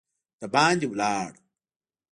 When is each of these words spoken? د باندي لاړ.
د 0.39 0.41
باندي 0.53 0.87
لاړ. 0.99 1.31